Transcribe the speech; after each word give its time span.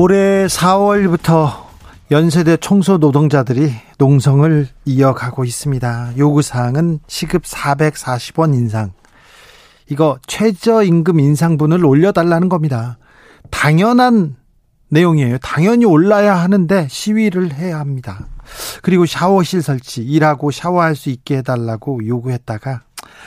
올해 0.00 0.46
4월부터 0.46 1.64
연세대 2.12 2.58
청소 2.58 2.98
노동자들이 2.98 3.72
농성을 3.98 4.68
이어가고 4.84 5.44
있습니다. 5.44 6.12
요구사항은 6.16 7.00
시급 7.08 7.42
440원 7.42 8.54
인상. 8.54 8.92
이거 9.90 10.20
최저임금 10.28 11.18
인상분을 11.18 11.84
올려달라는 11.84 12.48
겁니다. 12.48 12.96
당연한 13.50 14.36
내용이에요. 14.88 15.38
당연히 15.38 15.84
올라야 15.84 16.36
하는데 16.36 16.86
시위를 16.88 17.52
해야 17.54 17.80
합니다. 17.80 18.28
그리고 18.82 19.04
샤워실 19.04 19.62
설치, 19.62 20.04
일하고 20.04 20.52
샤워할 20.52 20.94
수 20.94 21.10
있게 21.10 21.38
해달라고 21.38 22.06
요구했다가 22.06 22.82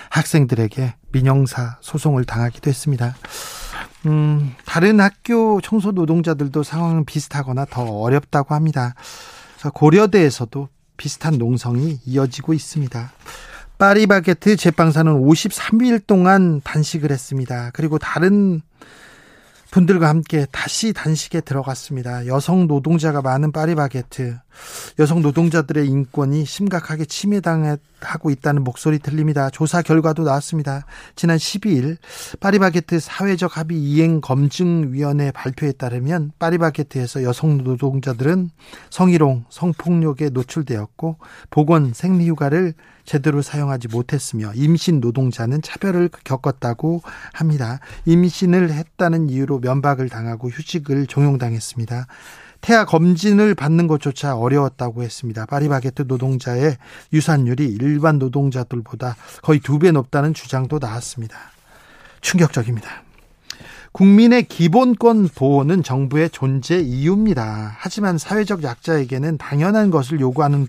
학생들에게 0.09 0.93
민영사 1.11 1.79
소송을 1.81 2.23
당하기도 2.23 2.69
했습니다. 2.69 3.13
음, 4.05 4.55
다른 4.65 4.99
학교 4.99 5.61
청소 5.61 5.91
노동자들도 5.91 6.63
상황은 6.63 7.05
비슷하거나 7.05 7.65
더 7.69 7.83
어렵다고 7.83 8.55
합니다. 8.55 8.95
고려대에서도 9.73 10.69
비슷한 10.97 11.37
농성이 11.37 11.99
이어지고 12.05 12.53
있습니다. 12.53 13.11
파리바게트 13.77 14.57
제빵사는 14.57 15.11
53일 15.11 16.05
동안 16.05 16.61
단식을 16.63 17.11
했습니다. 17.11 17.71
그리고 17.73 17.97
다른 17.97 18.61
분들과 19.71 20.09
함께 20.09 20.45
다시 20.51 20.91
단식에 20.91 21.39
들어갔습니다. 21.39 22.27
여성 22.27 22.67
노동자가 22.67 23.21
많은 23.21 23.53
파리바게트. 23.53 24.37
여성 24.99 25.21
노동자들의 25.21 25.87
인권이 25.87 26.43
심각하게 26.43 27.05
침해당하고 27.05 28.31
있다는 28.31 28.65
목소리 28.65 28.99
들립니다. 28.99 29.49
조사 29.49 29.81
결과도 29.81 30.23
나왔습니다. 30.23 30.85
지난 31.15 31.37
12일 31.37 31.97
파리바게트 32.41 32.99
사회적 32.99 33.57
합의 33.57 33.81
이행 33.81 34.19
검증위원회 34.19 35.31
발표에 35.31 35.71
따르면 35.71 36.33
파리바게트에서 36.37 37.23
여성 37.23 37.63
노동자들은 37.63 38.49
성희롱, 38.89 39.45
성폭력에 39.49 40.31
노출되었고 40.31 41.17
보건 41.49 41.93
생리휴가를 41.93 42.73
제대로 43.11 43.41
사용하지 43.41 43.89
못했으며 43.89 44.53
임신 44.55 45.01
노동자는 45.01 45.61
차별을 45.61 46.09
겪었다고 46.23 47.01
합니다. 47.33 47.81
임신을 48.05 48.71
했다는 48.71 49.29
이유로 49.29 49.59
면박을 49.59 50.07
당하고 50.07 50.47
휴직을 50.47 51.07
종용당했습니다. 51.07 52.07
태아 52.61 52.85
검진을 52.85 53.53
받는 53.53 53.87
것조차 53.87 54.37
어려웠다고 54.37 55.03
했습니다. 55.03 55.45
파리바게트 55.45 56.03
노동자의 56.07 56.77
유산율이 57.11 57.65
일반 57.65 58.17
노동자들보다 58.17 59.17
거의 59.41 59.59
두 59.59 59.77
배 59.77 59.91
높다는 59.91 60.33
주장도 60.33 60.79
나왔습니다. 60.79 61.35
충격적입니다. 62.21 63.03
국민의 63.91 64.43
기본권 64.43 65.27
보호는 65.35 65.83
정부의 65.83 66.29
존재 66.29 66.79
이유입니다. 66.79 67.75
하지만 67.77 68.17
사회적 68.17 68.63
약자에게는 68.63 69.37
당연한 69.37 69.91
것을 69.91 70.21
요구하는 70.21 70.65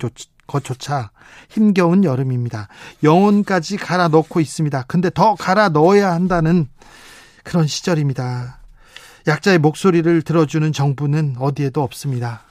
것조차 0.52 1.10
힘겨운 1.48 2.04
여름입니다. 2.04 2.68
영혼까지 3.02 3.78
갈아 3.78 4.08
넣고 4.08 4.40
있습니다. 4.40 4.84
근데 4.86 5.10
더 5.10 5.34
갈아 5.34 5.70
넣어야 5.70 6.12
한다는 6.12 6.68
그런 7.42 7.66
시절입니다. 7.66 8.58
약자의 9.26 9.58
목소리를 9.58 10.22
들어주는 10.22 10.72
정부는 10.72 11.36
어디에도 11.38 11.82
없습니다. 11.82 12.42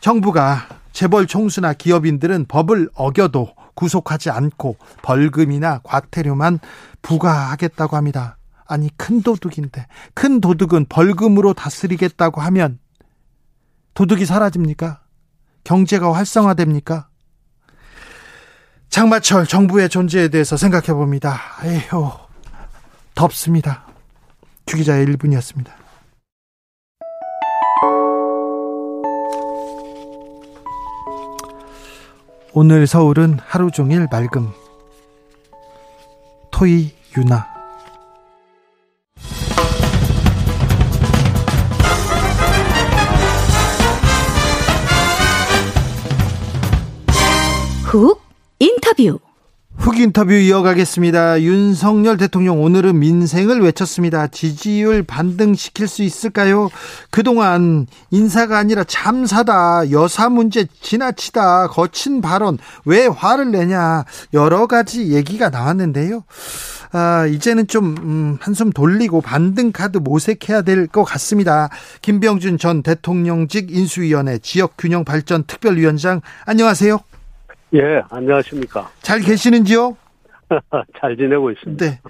정부가 0.00 0.68
재벌 0.92 1.26
총수나 1.26 1.72
기업인들은 1.72 2.46
법을 2.46 2.90
어겨도 2.94 3.54
구속하지 3.74 4.30
않고 4.30 4.76
벌금이나 5.02 5.80
과태료만 5.82 6.60
부과하겠다고 7.02 7.96
합니다. 7.96 8.36
아니 8.66 8.88
큰 8.96 9.22
도둑인데 9.22 9.86
큰 10.14 10.40
도둑은 10.40 10.86
벌금으로 10.88 11.52
다스리겠다고 11.54 12.40
하면 12.42 12.78
도둑이 13.94 14.24
사라집니까? 14.24 15.00
경제가 15.64 16.12
활성화됩니까? 16.14 17.08
장마철 18.94 19.44
정부의 19.48 19.88
존재에 19.88 20.28
대해서 20.28 20.56
생각해 20.56 20.92
봅니다. 20.92 21.40
에휴, 21.64 22.12
덥습니다. 23.16 23.84
주기자의 24.66 25.06
1분이었습니다. 25.06 25.72
오늘 32.52 32.86
서울은 32.86 33.40
하루 33.44 33.72
종일 33.72 34.06
맑음. 34.12 34.52
토이 36.52 36.92
유나. 37.16 37.52
훅 47.86 48.23
인터뷰. 48.64 49.18
훅 49.76 49.98
인터뷰 49.98 50.32
이어가겠습니다. 50.32 51.42
윤석열 51.42 52.16
대통령 52.16 52.62
오늘은 52.62 52.98
민생을 52.98 53.60
외쳤습니다. 53.60 54.28
지지율 54.28 55.02
반등시킬 55.02 55.86
수 55.86 56.02
있을까요? 56.02 56.70
그동안 57.10 57.86
인사가 58.10 58.56
아니라 58.56 58.84
참사다. 58.84 59.90
여사 59.90 60.30
문제 60.30 60.66
지나치다. 60.80 61.66
거친 61.68 62.22
발언. 62.22 62.56
왜 62.86 63.06
화를 63.06 63.50
내냐. 63.50 64.04
여러 64.32 64.66
가지 64.66 65.12
얘기가 65.12 65.50
나왔는데요. 65.50 66.24
아, 66.92 67.26
이제는 67.26 67.66
좀, 67.66 67.96
음, 67.98 68.38
한숨 68.40 68.70
돌리고 68.70 69.20
반등 69.20 69.72
카드 69.72 69.98
모색해야 69.98 70.62
될 70.62 70.86
것 70.86 71.02
같습니다. 71.04 71.68
김병준 72.00 72.56
전 72.58 72.82
대통령직 72.82 73.72
인수위원회 73.76 74.38
지역균형 74.38 75.04
발전 75.04 75.42
특별위원장, 75.44 76.20
안녕하세요. 76.46 76.98
예, 77.74 78.02
안녕하십니까. 78.08 78.88
잘 79.00 79.20
계시는지요? 79.20 79.96
잘 81.00 81.16
지내고 81.16 81.50
있습니다. 81.50 81.84
네. 81.84 82.00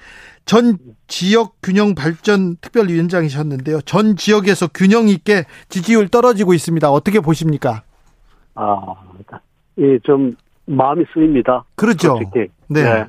전 0.45 0.77
지역 1.07 1.55
균형 1.63 1.95
발전 1.95 2.57
특별위원장이셨는데요. 2.57 3.81
전 3.83 4.17
지역에서 4.17 4.69
균형 4.69 5.09
있게 5.09 5.45
지지율 5.71 6.09
떨어지고 6.09 6.53
있습니다. 6.53 6.91
어떻게 6.91 7.21
보십니까? 7.21 7.83
아, 8.55 8.95
예, 9.79 9.99
좀 10.01 10.37
마음이 10.67 11.05
쓰입니다. 11.15 11.65
그렇죠. 11.77 12.17
솔직히. 12.17 12.53
네. 12.69 12.83
네. 12.83 13.07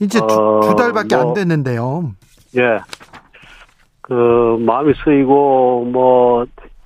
이제 0.00 0.18
어, 0.18 0.26
두, 0.26 0.68
두, 0.68 0.76
달밖에 0.76 1.16
뭐, 1.16 1.28
안 1.28 1.34
됐는데요. 1.34 2.12
예. 2.56 2.78
그 4.02 4.12
마음이 4.60 4.92
쓰이고 5.02 5.86
뭐 5.90 6.44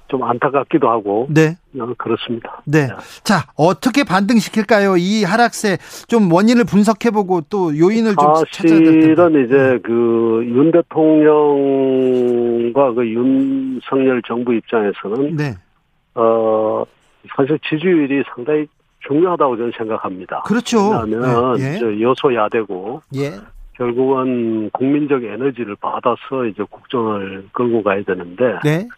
좀 0.09 0.23
안타깝기도 0.23 0.89
하고. 0.89 1.27
네. 1.31 1.57
어, 1.79 1.93
그렇습니다. 1.97 2.63
네. 2.65 2.89
자, 3.23 3.47
어떻게 3.57 4.05
반등시킬까요? 4.05 4.97
이 4.97 5.23
하락세 5.25 5.77
좀 6.09 6.33
원인을 6.33 6.65
분석해 6.65 7.11
보고 7.11 7.43
또 7.43 7.79
요인을 7.79 8.17
좀 8.17 8.35
찾아야 8.51 8.79
될. 8.79 9.03
사실은 9.03 9.45
이제 9.45 9.57
네. 9.57 9.79
그윤 9.79 10.73
대통령과 10.73 11.95
그 12.95 13.07
윤석열 13.07 14.23
정부 14.27 14.55
입장에서는 14.55 15.37
네. 15.37 15.55
어 16.15 16.85
사실 17.37 17.59
지지율이 17.69 18.25
상당히 18.35 18.67
중요하다고 19.07 19.57
저는 19.57 19.73
생각합니다. 19.77 20.43
그렇죠. 20.43 21.03
왜냐하면 21.05 21.57
네. 21.57 21.79
예. 21.83 22.01
여소야되고 22.01 23.03
예. 23.17 23.33
결국은 23.75 24.71
국민적 24.73 25.23
에너지를 25.23 25.77
받아서 25.77 26.47
이제 26.51 26.65
국정을 26.69 27.47
끌고 27.53 27.83
가야 27.83 28.03
되는데 28.03 28.59
네. 28.65 28.89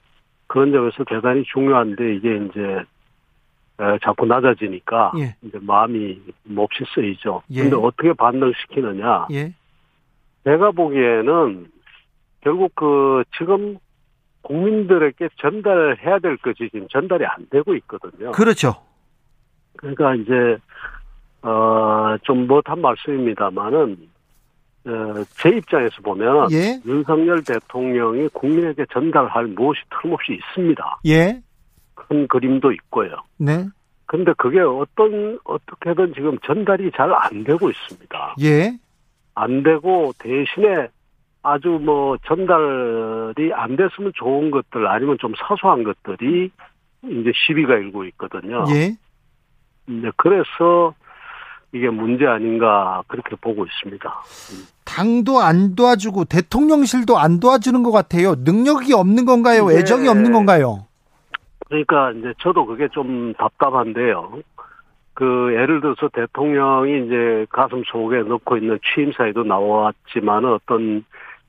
그런 0.50 0.72
점에서 0.72 1.04
대단히 1.04 1.44
중요한데 1.44 2.16
이게 2.16 2.36
이제 2.36 2.82
자꾸 4.02 4.26
낮아지니까 4.26 5.12
예. 5.18 5.36
이제 5.42 5.58
마음이 5.60 6.20
몹시 6.42 6.84
쓰이죠. 6.92 7.42
예. 7.52 7.62
근데 7.62 7.76
어떻게 7.76 8.12
반등시키느냐? 8.12 9.28
예. 9.30 9.54
내가 10.42 10.72
보기에는 10.72 11.70
결국 12.40 12.74
그 12.74 13.22
지금 13.38 13.78
국민들에게 14.42 15.28
전달해야 15.36 16.18
될 16.18 16.36
것이 16.38 16.68
지금 16.72 16.88
전달이 16.88 17.24
안 17.24 17.46
되고 17.48 17.76
있거든요. 17.76 18.32
그렇죠. 18.32 18.74
그러니까 19.76 20.16
이제 20.16 20.58
어좀 21.42 22.48
못한 22.48 22.80
말씀입니다만은 22.80 23.92
어, 23.92 24.09
제 25.40 25.50
입장에서 25.50 26.00
보면 26.02 26.50
예? 26.52 26.80
윤석열 26.86 27.42
대통령이 27.44 28.28
국민에게 28.28 28.86
전달할 28.92 29.46
무엇이 29.48 29.80
틀림없이 29.90 30.32
있습니다. 30.34 31.00
예. 31.06 31.40
큰 31.94 32.26
그림도 32.26 32.72
있고요. 32.72 33.16
네. 33.36 33.66
근데 34.06 34.32
그게 34.38 34.60
어떤 34.60 35.38
어떻게든 35.44 36.14
지금 36.14 36.38
전달이 36.40 36.90
잘 36.96 37.12
안 37.12 37.44
되고 37.44 37.70
있습니다. 37.70 38.34
예. 38.42 38.72
안 39.34 39.62
되고 39.62 40.12
대신에 40.18 40.88
아주 41.42 41.68
뭐 41.68 42.16
전달이 42.26 43.52
안 43.54 43.76
됐으면 43.76 44.12
좋은 44.14 44.50
것들 44.50 44.86
아니면 44.86 45.16
좀 45.20 45.32
사소한 45.36 45.84
것들이 45.84 46.50
이제 47.04 47.32
시비가 47.34 47.76
일고 47.76 48.04
있거든요. 48.06 48.64
예. 48.70 48.96
네, 49.86 50.10
그래서 50.16 50.94
이게 51.72 51.88
문제 51.88 52.26
아닌가 52.26 53.02
그렇게 53.06 53.36
보고 53.36 53.64
있습니다. 53.64 54.22
당도 54.84 55.40
안 55.40 55.76
도와주고 55.76 56.24
대통령실도 56.24 57.18
안 57.18 57.38
도와주는 57.38 57.82
것 57.82 57.92
같아요. 57.92 58.34
능력이 58.36 58.92
없는 58.92 59.24
건가요? 59.24 59.68
네. 59.68 59.78
애정이 59.78 60.08
없는 60.08 60.32
건가요? 60.32 60.86
그러니까 61.68 62.10
이제 62.12 62.34
저도 62.40 62.66
그게 62.66 62.88
좀 62.88 63.32
답답한데요. 63.34 64.40
그 65.14 65.52
예를 65.52 65.80
들어서 65.80 66.08
대통령이 66.08 67.06
이제 67.06 67.46
가슴 67.50 67.84
속에 67.84 68.22
넣고 68.22 68.56
있는 68.56 68.78
취임 68.82 69.12
사에도 69.12 69.44
나왔지만 69.44 70.44
어떤 70.46 71.04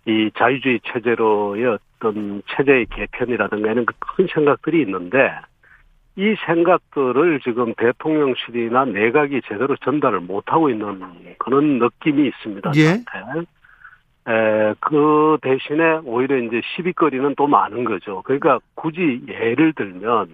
이 0.06 0.30
자유주의 0.38 0.80
체제로의 0.84 1.66
어떤 1.66 2.44
체제의 2.52 2.88
개편이라든가 2.88 3.72
이런 3.72 3.86
그큰 3.86 4.28
생각들이 4.34 4.82
있는데 4.82 5.32
이 6.22 6.36
생각들을 6.46 7.40
지금 7.40 7.74
대통령실이나 7.74 8.86
내각이 8.86 9.42
제대로 9.48 9.76
전달을 9.78 10.20
못하고 10.20 10.70
있는 10.70 11.02
그런 11.40 11.80
느낌이 11.80 12.28
있습니다. 12.28 12.72
예. 12.76 13.04
에, 14.32 14.76
그 14.80 15.40
대신에 15.42 16.00
오히려 16.04 16.38
이제 16.38 16.62
시비거리는 16.76 17.34
또 17.36 17.48
많은 17.48 17.86
거죠. 17.86 18.22
그러니까 18.22 18.60
굳이 18.76 19.24
예를 19.28 19.74
들면 19.74 20.30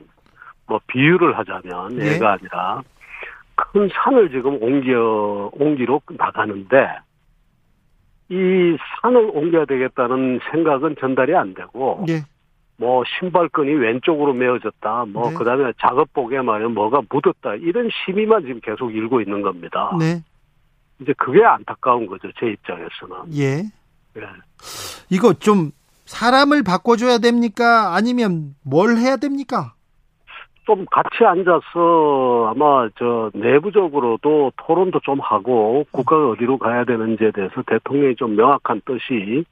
뭐 0.66 0.82
비유를 0.88 1.38
하자면 1.38 2.02
예. 2.02 2.16
얘가 2.16 2.34
아니라 2.34 2.82
큰 3.56 3.90
산을 3.94 4.30
지금 4.32 4.62
옮겨 4.62 5.50
옮기로 5.54 6.02
나가는데 6.18 6.98
이 8.28 8.78
산을 9.02 9.32
옮겨야 9.34 9.64
되겠다는 9.64 10.42
생각은 10.52 10.98
전달이 11.00 11.34
안 11.34 11.54
되고 11.54 12.06
예. 12.10 12.24
뭐 12.78 13.04
신발끈이 13.20 13.74
왼쪽으로 13.74 14.34
메어졌다. 14.34 15.06
뭐 15.10 15.30
네. 15.30 15.36
그다음에 15.36 15.74
작업복에 15.82 16.42
말이야 16.42 16.70
뭐가 16.70 17.02
묻었다. 17.10 17.56
이런 17.56 17.90
시비만 17.90 18.44
지금 18.44 18.60
계속 18.62 18.96
일고 18.96 19.20
있는 19.22 19.42
겁니다. 19.42 19.92
네. 20.00 20.24
이제 21.00 21.14
그게 21.18 21.44
안타까운 21.44 22.06
거죠. 22.06 22.30
제 22.40 22.48
입장에서는. 22.48 23.34
예. 23.36 23.64
예. 24.18 24.22
이거 25.10 25.34
좀 25.34 25.72
사람을 26.06 26.64
바꿔줘야 26.64 27.18
됩니까? 27.18 27.96
아니면 27.96 28.56
뭘 28.64 28.98
해야 28.98 29.18
됩니까? 29.18 29.74
좀 30.66 30.86
같이 30.92 31.24
앉아서 31.24 32.52
아마 32.54 32.90
저 33.00 33.32
내부적으로도 33.34 34.52
토론도 34.58 35.00
좀 35.04 35.20
하고 35.22 35.86
국가가 35.92 36.30
어디로 36.30 36.58
가야 36.58 36.84
되는지에 36.84 37.32
대해서 37.32 37.64
대통령이 37.66 38.16
좀 38.18 38.36
명확한 38.36 38.82
뜻이 38.86 39.46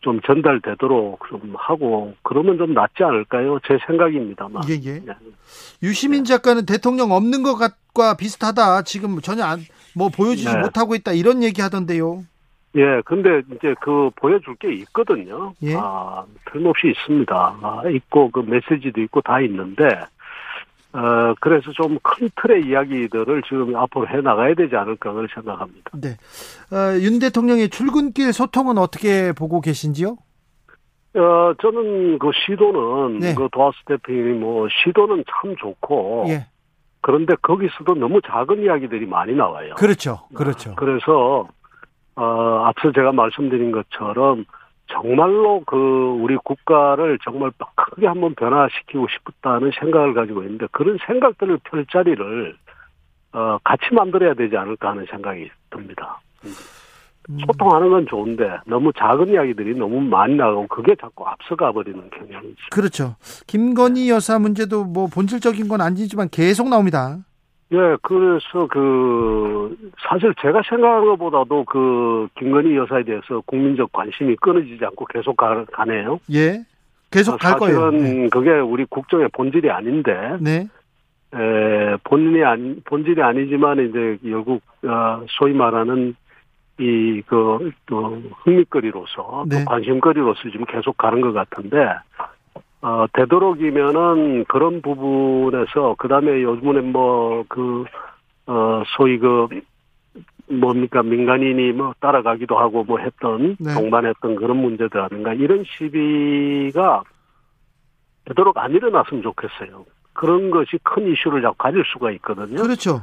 좀 0.00 0.20
전달되도록 0.22 1.20
좀 1.28 1.54
하고 1.56 2.14
그러면 2.22 2.58
좀 2.58 2.72
낫지 2.74 3.04
않을까요? 3.04 3.58
제 3.66 3.78
생각입니다만. 3.86 4.62
예, 4.68 4.74
예. 4.84 5.00
네. 5.00 5.14
유시민 5.82 6.24
작가는 6.24 6.64
대통령 6.64 7.12
없는 7.12 7.42
것과 7.42 8.16
비슷하다. 8.16 8.82
지금 8.82 9.20
전혀 9.20 9.44
안, 9.44 9.60
뭐 9.94 10.08
보여주지 10.08 10.52
네. 10.54 10.60
못하고 10.60 10.94
있다. 10.94 11.12
이런 11.12 11.42
얘기 11.42 11.60
하던데요. 11.60 12.24
예, 12.76 13.02
근데 13.04 13.42
이제 13.52 13.74
그 13.80 14.10
보여줄 14.16 14.54
게 14.56 14.72
있거든요. 14.74 15.52
예. 15.62 15.74
아, 15.76 16.24
틀림없이 16.50 16.88
있습니다. 16.88 17.34
아, 17.34 17.82
있고 17.90 18.30
그 18.30 18.40
메시지도 18.40 19.00
있고 19.02 19.20
다 19.22 19.40
있는데 19.40 19.84
어, 20.92 21.34
그래서 21.40 21.70
좀 21.72 21.98
큰 22.02 22.28
틀의 22.40 22.66
이야기들을 22.66 23.42
지금 23.42 23.76
앞으로 23.76 24.08
해 24.08 24.20
나가야 24.20 24.54
되지 24.54 24.74
않을까 24.74 25.12
생각합니다. 25.34 25.90
네. 25.94 26.16
어, 26.74 26.98
윤 27.00 27.18
대통령의 27.18 27.68
출근길 27.68 28.32
소통은 28.32 28.78
어떻게 28.78 29.32
보고 29.32 29.60
계신지요? 29.60 30.16
어, 31.14 31.52
저는 31.60 32.18
그 32.18 32.30
시도는, 32.32 33.18
네. 33.18 33.34
그 33.34 33.48
도하스 33.52 33.76
대표님이 33.86 34.38
뭐, 34.38 34.68
시도는 34.70 35.24
참 35.28 35.56
좋고. 35.56 36.26
예. 36.28 36.46
그런데 37.00 37.34
거기서도 37.42 37.94
너무 37.94 38.20
작은 38.24 38.62
이야기들이 38.62 39.06
많이 39.06 39.34
나와요. 39.34 39.74
그렇죠. 39.76 40.20
그렇죠. 40.34 40.74
그래서, 40.76 41.48
어, 42.14 42.64
앞서 42.64 42.92
제가 42.92 43.10
말씀드린 43.12 43.72
것처럼, 43.72 44.44
정말로 44.90 45.62
그 45.66 45.76
우리 46.20 46.36
국가를 46.36 47.18
정말 47.22 47.50
크게 47.76 48.06
한번 48.06 48.34
변화시키고 48.34 49.06
싶다는 49.08 49.70
생각을 49.78 50.14
가지고 50.14 50.42
있는데 50.42 50.66
그런 50.72 50.98
생각들을 51.06 51.58
펼 51.64 51.86
자리를 51.86 52.56
어 53.32 53.58
같이 53.62 53.82
만들어야 53.92 54.34
되지 54.34 54.56
않을까 54.56 54.90
하는 54.90 55.06
생각이 55.10 55.50
듭니다. 55.70 56.20
음. 56.44 57.38
소통하는 57.46 57.90
건 57.90 58.06
좋은데 58.08 58.58
너무 58.66 58.92
작은 58.92 59.28
이야기들이 59.28 59.74
너무 59.76 60.00
많이 60.00 60.34
나가고 60.34 60.66
그게 60.66 60.96
자꾸 61.00 61.26
앞서가 61.26 61.70
버리는 61.72 62.10
경향이 62.10 62.48
있죠. 62.48 62.62
그렇죠. 62.70 63.16
김건희 63.46 64.10
여사 64.10 64.38
문제도 64.38 64.84
뭐 64.84 65.06
본질적인 65.06 65.68
건 65.68 65.80
아니지만 65.80 66.28
계속 66.30 66.68
나옵니다. 66.68 67.18
예, 67.72 67.96
그래서 68.02 68.66
그 68.68 69.76
사실 70.08 70.34
제가 70.40 70.60
생각한 70.68 71.04
것보다도 71.04 71.64
그 71.64 72.28
김건희 72.36 72.76
여사에 72.76 73.04
대해서 73.04 73.40
국민적 73.46 73.92
관심이 73.92 74.34
끊어지지 74.36 74.84
않고 74.84 75.04
계속 75.06 75.36
가, 75.36 75.64
가네요. 75.72 76.18
예, 76.32 76.64
계속 77.10 77.38
갈 77.38 77.56
거예요. 77.58 77.92
사실은 77.92 78.02
네. 78.02 78.28
그게 78.28 78.50
우리 78.50 78.84
국정의 78.86 79.28
본질이 79.32 79.70
아닌데. 79.70 80.36
네. 80.40 80.68
에, 81.32 81.96
본인이 82.02 82.42
아니, 82.42 82.80
본질이 82.80 83.22
아니지만 83.22 83.88
이제 83.88 84.18
결국 84.28 84.62
어, 84.82 85.24
소위 85.28 85.52
말하는 85.52 86.16
이그 86.80 87.70
또 87.86 88.20
흥미거리로서 88.42 89.44
네. 89.48 89.58
또 89.58 89.64
관심거리로서 89.66 90.40
지금 90.50 90.64
계속 90.64 90.96
가는 90.96 91.20
것 91.20 91.32
같은데 91.32 91.76
어, 92.82 93.06
되도록이면은 93.12 94.44
그런 94.46 94.80
부분에서, 94.80 95.96
그 95.98 96.08
다음에 96.08 96.42
요즘에 96.42 96.80
뭐, 96.80 97.44
그, 97.48 97.84
어, 98.46 98.82
소위 98.96 99.18
그, 99.18 99.48
뭡니까, 100.48 101.02
민간인이 101.02 101.72
뭐 101.72 101.94
따라가기도 102.00 102.58
하고 102.58 102.82
뭐 102.84 102.98
했던, 102.98 103.56
네. 103.60 103.74
동반했던 103.74 104.36
그런 104.36 104.56
문제들라든가 104.56 105.34
이런 105.34 105.64
시비가 105.64 107.02
되도록 108.24 108.56
안 108.58 108.72
일어났으면 108.72 109.22
좋겠어요. 109.22 109.84
그런 110.12 110.50
것이 110.50 110.78
큰 110.82 111.12
이슈를 111.12 111.42
가질 111.56 111.84
수가 111.92 112.10
있거든요. 112.12 112.62
그렇죠. 112.62 113.02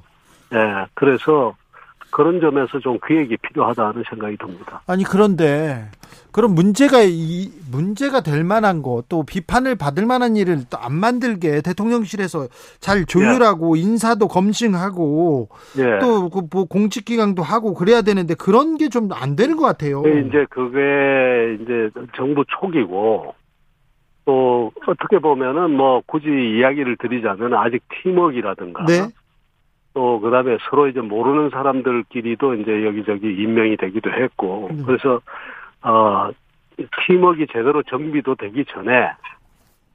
예, 0.53 0.57
네, 0.57 0.86
그래서 0.93 1.55
그런 2.17 2.41
점에서 2.41 2.79
좀 2.79 2.97
기획이 3.05 3.38
필요하다는 3.38 4.03
생각이 4.09 4.38
듭니다. 4.38 4.81
아니 4.88 5.03
그런데 5.03 5.86
그런 6.31 6.55
문제가 6.55 7.01
이 7.03 7.51
문제가 7.71 8.21
될 8.21 8.43
만한 8.43 8.81
거 8.81 9.03
또 9.07 9.21
비판을 9.24 9.75
받을 9.75 10.07
만한 10.07 10.36
일을 10.36 10.62
또 10.71 10.79
안 10.79 10.93
만들게 10.93 11.62
대통령실에서 11.62 12.47
잘 12.79 13.05
조율하고 13.05 13.77
예. 13.77 13.81
인사도 13.81 14.27
검증하고 14.27 15.50
예. 15.77 16.00
또뭐 16.00 16.65
공직 16.67 17.05
기강도 17.05 17.43
하고 17.43 17.75
그래야 17.75 18.01
되는데 18.01 18.33
그런 18.33 18.77
게 18.77 18.89
좀 18.89 19.09
안 19.12 19.36
되는 19.36 19.55
것 19.55 19.63
같아요. 19.65 20.01
이제 20.01 20.47
그게 20.50 20.79
이제 21.62 21.91
정부 22.15 22.43
초기고 22.47 23.36
또 24.25 24.71
어떻게 24.88 25.19
보면은 25.19 25.69
뭐 25.77 26.01
굳이 26.07 26.27
이야기를 26.29 26.97
드리자면 26.97 27.53
아직 27.53 27.83
팀워크라든가 28.01 28.86
네. 28.86 29.07
또 29.98 30.20
그다음에 30.20 30.60
서로 30.70 30.88
이제 30.88 31.01
모르는 31.01 31.50
사람들끼리도 31.50 32.54
이제 32.54 32.86
여기저기 32.86 33.34
임명이 33.34 33.77
되기도 33.77 34.12
했고 34.12 34.68
음. 34.70 34.84
그래서 34.86 35.20
어 35.82 36.30
팀워크가 37.08 37.46
제대로 37.51 37.82
정비도 37.82 38.36
되기 38.36 38.63
전에 38.66 39.10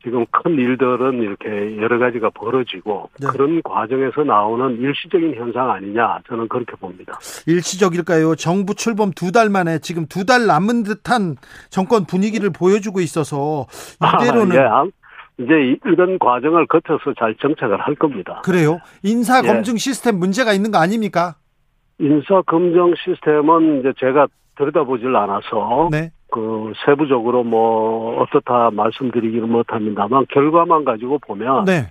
지금 0.02 0.26
큰 0.32 0.54
일들은 0.58 1.22
이렇게 1.22 1.76
여러 1.80 2.00
가지가 2.00 2.30
벌어지고 2.30 3.10
네. 3.20 3.28
그런 3.30 3.62
과정에서 3.62 4.24
나오는 4.24 4.76
일시적인 4.80 5.36
현상 5.36 5.70
아니냐 5.70 6.18
저는 6.26 6.48
그렇게 6.48 6.72
봅니다. 6.74 7.16
일시적일까요? 7.46 8.34
정부 8.34 8.74
출범 8.74 9.12
두 9.12 9.30
달 9.30 9.50
만에 9.50 9.78
지금 9.78 10.06
두 10.06 10.24
달 10.24 10.46
남은 10.48 10.82
듯한 10.82 11.36
정권 11.70 12.06
분위기를 12.06 12.50
보여주고 12.50 13.00
있어서 13.00 13.66
이대로는 14.18 14.58
아, 14.58 14.84
예. 14.84 14.90
이제 15.38 15.76
이런 15.84 16.18
과정을 16.18 16.66
거쳐서 16.66 17.14
잘 17.18 17.34
정착을 17.36 17.80
할 17.80 17.94
겁니다. 17.94 18.42
그래요? 18.44 18.78
인사 19.02 19.42
검증 19.42 19.74
예. 19.74 19.78
시스템 19.78 20.18
문제가 20.18 20.52
있는 20.52 20.70
거 20.70 20.78
아닙니까? 20.78 21.36
인사 21.98 22.42
검증 22.42 22.94
시스템은 22.96 23.80
이제 23.80 23.92
제가 23.98 24.26
들여다보질 24.56 25.14
않아서 25.16 25.88
네. 25.90 26.10
그 26.30 26.72
세부적으로 26.84 27.44
뭐 27.44 28.22
어떻다 28.22 28.70
말씀드리기는 28.70 29.48
못합니다만 29.48 30.26
결과만 30.30 30.84
가지고 30.84 31.18
보면 31.18 31.64
네. 31.64 31.90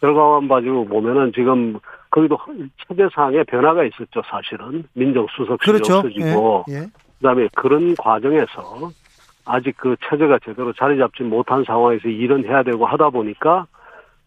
결과만 0.00 0.48
가지고 0.48 0.84
보면은 0.86 1.32
지금 1.34 1.78
거기도 2.10 2.38
체제상의 2.86 3.44
변화가 3.44 3.84
있었죠 3.84 4.22
사실은 4.30 4.84
민정수석실이 4.94 5.72
그렇죠. 5.72 5.96
없어지고 5.98 6.64
예. 6.70 6.74
예. 6.74 6.86
그다음에 7.18 7.48
그런 7.54 7.94
과정에서 7.96 8.90
아직 9.44 9.76
그 9.76 9.96
체제가 10.08 10.38
제대로 10.44 10.72
자리 10.72 10.98
잡지 10.98 11.22
못한 11.22 11.64
상황에서 11.64 12.08
일은 12.08 12.44
해야 12.44 12.62
되고 12.62 12.86
하다 12.86 13.10
보니까 13.10 13.66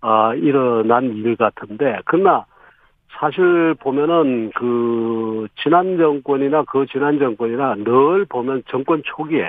아 0.02 0.34
일어난 0.36 1.06
일 1.16 1.36
같은데 1.36 2.00
그러나 2.06 2.46
사실 3.20 3.74
보면은 3.80 4.52
그 4.56 5.48
지난 5.64 5.98
정권이나 5.98 6.64
그 6.64 6.86
지난 6.92 7.18
정권이나 7.18 7.76
늘 7.76 8.26
보면 8.26 8.64
정권 8.70 9.02
초기에 9.04 9.44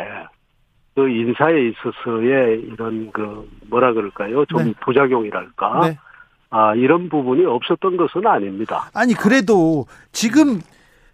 그 0.94 1.08
인사에 1.08 1.68
있어서의 1.68 2.60
이런 2.62 3.10
그 3.12 3.48
뭐라 3.68 3.92
그럴까요? 3.92 4.44
좀 4.46 4.64
네. 4.64 4.74
부작용이랄까? 4.80 5.80
네. 5.86 5.98
아 6.50 6.74
이런 6.74 7.10
부분이 7.10 7.44
없었던 7.44 7.98
것은 7.98 8.26
아닙니다. 8.26 8.88
아니 8.94 9.12
그래도 9.12 9.84
지금 10.12 10.60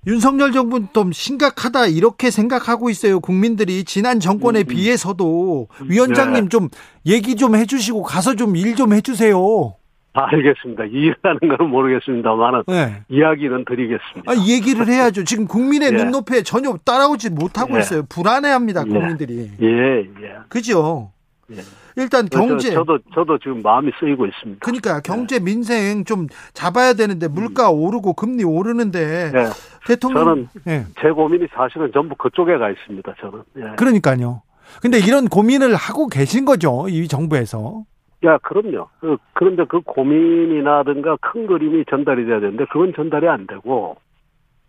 윤석열 0.06 0.52
정부는 0.52 0.88
좀 0.92 1.12
심각하다 1.12 1.86
이렇게 1.86 2.30
생각하고 2.30 2.90
있어요. 2.90 3.20
국민들이 3.20 3.84
지난 3.84 4.20
정권에 4.20 4.60
음, 4.60 4.62
음. 4.62 4.66
비해서도 4.66 5.68
위원장님 5.88 6.44
네. 6.44 6.48
좀 6.48 6.68
얘기 7.06 7.36
좀 7.36 7.54
해주시고 7.54 8.02
가서 8.02 8.34
좀 8.34 8.54
일 8.56 8.74
좀 8.76 8.92
해주세요. 8.92 9.74
아, 10.16 10.26
알겠습니다. 10.30 10.84
이해하는 10.84 11.56
건 11.58 11.70
모르겠습니다만은 11.70 12.62
네. 12.68 13.02
이야기는 13.08 13.64
드리겠습니다. 13.64 14.30
아, 14.30 14.34
얘기를 14.46 14.86
해야죠. 14.86 15.24
지금 15.24 15.46
국민의 15.46 15.92
예. 15.92 15.96
눈높이에 15.96 16.42
전혀 16.42 16.72
따라오지 16.84 17.30
못하고 17.30 17.76
예. 17.76 17.80
있어요. 17.80 18.02
불안해합니다. 18.08 18.84
예. 18.86 18.90
국민들이. 18.90 19.50
예, 19.60 19.66
예. 19.66 20.36
그죠? 20.48 21.10
예. 21.50 21.56
일단 21.96 22.28
경제 22.28 22.72
저, 22.72 22.82
도 22.84 22.98
저도 23.14 23.38
지금 23.38 23.62
마음이 23.62 23.90
쓰이고 24.00 24.26
있습니다. 24.26 24.58
그러니까 24.60 25.00
경제 25.00 25.38
민생 25.38 26.04
좀 26.04 26.26
잡아야 26.52 26.94
되는데 26.94 27.28
물가 27.28 27.70
오르고 27.70 28.14
금리 28.14 28.42
오르는데 28.44 29.32
예. 29.34 29.44
대통령 29.86 30.24
저는 30.24 30.48
예. 30.68 30.84
제 31.00 31.10
고민이 31.10 31.46
사실은 31.52 31.90
전부 31.92 32.14
그쪽에 32.16 32.56
가 32.58 32.70
있습니다. 32.70 33.14
저는. 33.20 33.42
예. 33.58 33.76
그러니까요. 33.76 34.42
근데 34.80 34.98
이런 34.98 35.28
고민을 35.28 35.74
하고 35.74 36.06
계신 36.08 36.44
거죠. 36.44 36.86
이 36.88 37.06
정부에서. 37.06 37.82
야, 38.24 38.38
그럼요. 38.38 38.88
그, 39.00 39.18
그런데 39.34 39.64
그 39.64 39.80
고민이라든가 39.82 41.16
큰 41.20 41.46
그림이 41.46 41.84
전달이 41.90 42.24
돼야 42.24 42.40
되는데 42.40 42.64
그건 42.66 42.94
전달이 42.94 43.28
안 43.28 43.46
되고 43.46 43.96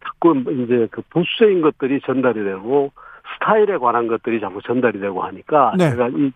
자꾸 0.03 0.35
이제 0.51 0.87
그 0.91 1.01
부수적인 1.09 1.61
것들이 1.61 2.01
전달이 2.01 2.43
되고 2.43 2.91
스타일에 3.35 3.77
관한 3.77 4.07
것들이 4.07 4.41
자꾸 4.41 4.61
전달이 4.61 4.99
되고 4.99 5.23
하니까 5.23 5.73
네. 5.77 5.89
제가 5.91 6.09
이 6.09 6.31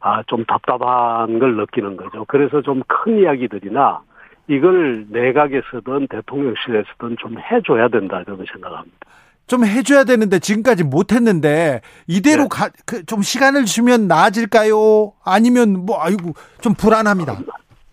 아, 0.00 0.22
좀 0.26 0.44
답답한 0.44 1.38
걸 1.38 1.56
느끼는 1.56 1.96
거죠. 1.96 2.24
그래서 2.28 2.62
좀 2.62 2.82
큰 2.86 3.18
이야기들이나 3.18 4.00
이걸 4.48 5.06
내각에서든 5.08 6.08
대통령실에서든 6.08 7.16
좀 7.18 7.36
해줘야 7.38 7.88
된다 7.88 8.22
저는 8.24 8.44
생각합니다. 8.52 8.98
좀 9.46 9.64
해줘야 9.64 10.04
되는데 10.04 10.38
지금까지 10.38 10.84
못했는데 10.84 11.82
이대로 12.06 12.44
네. 12.44 12.48
가, 12.50 12.70
그, 12.86 13.04
좀 13.04 13.22
시간을 13.22 13.64
주면 13.66 14.08
나아질까요? 14.08 15.12
아니면 15.24 15.84
뭐 15.84 16.02
아이고 16.02 16.32
좀 16.60 16.74
불안합니다. 16.74 17.38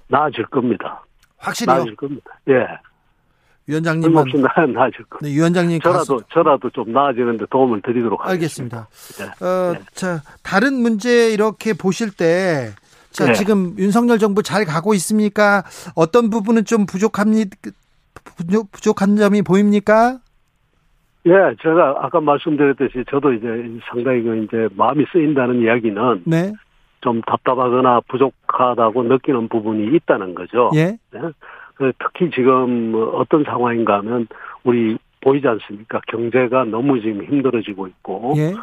나아질 0.08 0.46
겁니다. 0.46 1.03
확실히요. 1.38 1.75
나아질 1.75 1.96
겁니다. 1.96 2.31
예. 2.50 2.67
위원장님만 3.67 4.25
끊임없이 4.25 4.41
나, 4.41 4.65
나아질 4.65 5.05
겁니다. 5.05 5.20
네, 5.22 5.29
위원장님 5.29 5.79
저라도, 5.81 6.00
가서 6.00 6.20
저라도 6.34 6.70
좀 6.70 6.91
나아지는데 6.91 7.46
도움을 7.50 7.81
드리도록 7.81 8.25
하겠습니다. 8.25 8.88
알겠습니다. 8.89 9.39
네. 9.39 9.46
어, 9.46 9.74
네. 9.74 9.79
자 9.93 10.22
다른 10.43 10.74
문제 10.74 11.31
이렇게 11.31 11.74
보실 11.74 12.12
때. 12.12 12.72
자, 13.12 13.25
네. 13.25 13.34
지금 13.34 13.75
윤석열 13.77 14.18
정부 14.18 14.41
잘 14.41 14.65
가고 14.65 14.94
있습니까? 14.96 15.63
어떤 15.96 16.30
부분은 16.30 16.65
좀 16.65 16.86
부족합니까? 16.86 17.72
부족, 18.38 18.72
부족한 18.72 19.18
점이 19.18 19.41
보입니까? 19.41 20.20
예, 21.27 21.32
제가 21.62 21.98
아까 22.00 22.20
말씀드렸듯이 22.20 23.03
저도 23.10 23.34
이제 23.34 23.48
상당히 23.89 24.24
그 24.24 24.38
이제 24.44 24.68
마음이 24.75 25.06
쓰인다는 25.12 25.62
이야기는 25.62 26.24
네. 26.25 26.53
좀 27.01 27.22
답답하거나 27.22 28.01
부족하다고 28.08 29.03
느끼는 29.03 29.48
부분이 29.50 29.96
있다는 29.96 30.34
거죠. 30.34 30.72
예. 30.75 30.98
네. 31.12 31.20
그 31.75 31.91
특히 32.00 32.32
지금 32.32 32.91
뭐 32.91 33.18
어떤 33.18 33.44
상황인가 33.44 33.98
하면 34.00 34.27
우리 34.63 34.98
보이지 35.22 35.48
않습니까? 35.48 36.01
경제가 36.08 36.65
너무 36.65 37.00
지금 37.01 37.24
힘들어지고 37.24 37.88
있고 37.88 38.34
예. 38.38 38.53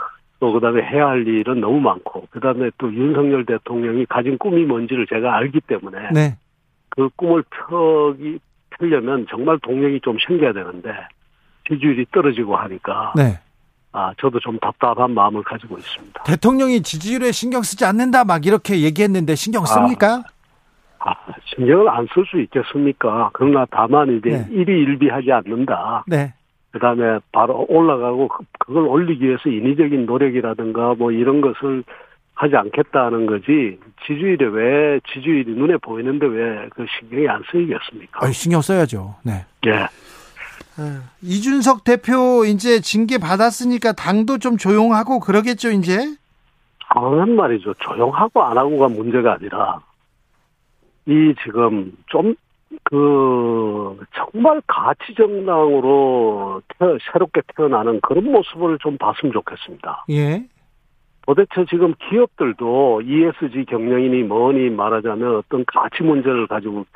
또 0.40 0.52
그다음에 0.52 0.82
해야 0.82 1.08
할 1.08 1.26
일은 1.26 1.60
너무 1.60 1.80
많고 1.80 2.26
그다음에 2.30 2.70
또 2.78 2.92
윤석열 2.92 3.44
대통령이 3.44 4.06
가진 4.06 4.38
꿈이 4.38 4.64
뭔지를 4.64 5.06
제가 5.06 5.36
알기 5.36 5.60
때문에 5.62 6.10
네. 6.12 6.36
그 6.90 7.08
꿈을 7.16 7.42
펴기 7.50 8.38
펴려면 8.70 9.26
정말 9.28 9.58
동력이 9.60 10.00
좀 10.02 10.16
생겨야 10.26 10.52
되는데 10.52 10.90
지지율이 11.68 12.06
떨어지고 12.12 12.56
하니까 12.56 13.12
네. 13.16 13.38
아 13.92 14.12
저도 14.20 14.38
좀 14.38 14.58
답답한 14.60 15.12
마음을 15.12 15.42
가지고 15.42 15.76
있습니다. 15.78 16.22
대통령이 16.24 16.82
지지율에 16.82 17.32
신경 17.32 17.62
쓰지 17.62 17.84
않는다 17.84 18.24
막 18.24 18.46
이렇게 18.46 18.80
얘기했는데 18.82 19.34
신경 19.34 19.64
씁니까? 19.64 20.22
아 21.00 21.14
신경을 21.46 21.88
안 21.88 22.06
쓸 22.14 22.24
수 22.26 22.40
있겠습니까? 22.40 23.30
그러나 23.32 23.66
다만 23.70 24.18
이제 24.18 24.30
네. 24.30 24.46
일희일비하지 24.50 25.32
않는다. 25.32 26.04
네. 26.06 26.34
그다음에 26.72 27.18
바로 27.32 27.64
올라가고 27.68 28.28
그- 28.28 28.44
그걸 28.58 28.84
올리기 28.84 29.24
위해서 29.26 29.48
인위적인 29.48 30.06
노력이라든가 30.06 30.94
뭐 30.94 31.10
이런 31.12 31.40
것을 31.40 31.82
하지 32.34 32.54
않겠다는 32.56 33.26
거지 33.26 33.78
지지율에 34.06 34.46
왜 34.46 35.00
지지율이 35.12 35.52
눈에 35.54 35.76
보이는데 35.78 36.26
왜 36.26 36.68
그 36.70 36.86
신경이 37.00 37.28
안 37.28 37.42
쓰이겠습니까? 37.50 38.24
아, 38.24 38.30
신경 38.30 38.60
써야죠. 38.60 39.16
네. 39.24 39.44
예. 39.66 39.86
이준석 41.22 41.82
대표 41.82 42.44
이제 42.44 42.80
징계 42.80 43.18
받았으니까 43.18 43.92
당도 43.94 44.38
좀 44.38 44.56
조용하고 44.56 45.18
그러겠죠, 45.18 45.70
이제? 45.72 45.98
당연 46.94 47.34
말이죠. 47.34 47.74
조용하고 47.74 48.42
안 48.44 48.56
하고가 48.56 48.86
문제가 48.88 49.34
아니라 49.34 49.80
이 51.06 51.34
지금 51.42 51.92
좀 52.06 52.34
그 52.90 53.96
정말 54.14 54.62
가치 54.66 55.14
정당으로 55.14 56.62
태- 56.78 56.96
새롭게 57.12 57.42
태어나는 57.54 58.00
그런 58.00 58.24
모습을 58.24 58.78
좀 58.78 58.96
봤으면 58.98 59.32
좋겠습니다. 59.32 60.04
예. 60.10 60.44
도대체 61.26 61.66
지금 61.68 61.92
기업들도 62.08 63.02
ESG 63.02 63.66
경영이니 63.66 64.22
뭐니 64.22 64.70
말하자면 64.70 65.36
어떤 65.36 65.64
가치 65.66 66.02
문제를 66.02 66.46
가지고 66.46 66.86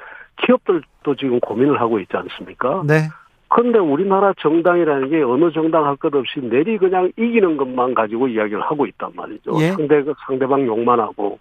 기업들도 0.47 1.15
지금 1.19 1.39
고민을 1.41 1.79
하고 1.81 1.99
있지 2.01 2.17
않습니까? 2.17 2.83
네. 2.87 3.09
그런데 3.49 3.79
우리나라 3.79 4.33
정당이라는 4.41 5.11
게 5.11 5.23
어느 5.23 5.53
정당 5.53 5.85
할 5.85 5.97
것 5.97 6.15
없이 6.15 6.41
내리 6.41 6.79
그냥 6.79 7.13
이기는 7.19 7.59
것만 7.59 7.93
가지고 7.93 8.29
이야기를 8.29 8.63
하고 8.63 8.87
있단 8.87 9.11
말이죠. 9.15 9.53
예. 9.61 9.73
상대, 9.73 10.03
상대방 10.27 10.67
욕만 10.67 10.99
하고. 11.01 11.39